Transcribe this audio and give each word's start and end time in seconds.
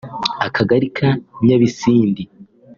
Akagari 0.47 0.87
ka 0.97 1.09
Nyabisindi 1.45 2.23